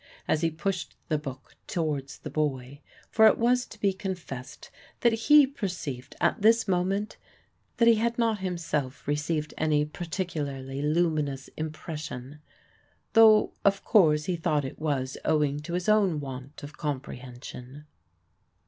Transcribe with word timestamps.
as 0.27 0.41
he 0.41 0.49
pushed 0.49 0.95
the 1.09 1.17
book 1.19 1.55
towards 1.67 2.17
the 2.17 2.29
boy, 2.31 2.81
for 3.11 3.27
it 3.27 3.37
was 3.37 3.67
to 3.67 3.79
be 3.79 3.93
confessed 3.93 4.71
that 5.01 5.13
he 5.13 5.45
perceived 5.45 6.15
at 6.19 6.41
this 6.41 6.67
moment 6.67 7.17
that 7.77 7.87
he 7.87 7.93
had 7.97 8.17
not 8.17 8.39
himself 8.39 9.07
received 9.07 9.53
any 9.59 9.85
particularly 9.85 10.81
luminous 10.81 11.49
impression, 11.55 12.39
though 13.13 13.53
of 13.63 13.83
course 13.85 14.25
he 14.25 14.35
thought 14.35 14.65
it 14.65 14.79
was 14.79 15.19
owing 15.23 15.59
to 15.59 15.75
his 15.75 15.87
own 15.87 16.19
want 16.19 16.63
of 16.63 16.77
comprehension. 16.79 17.85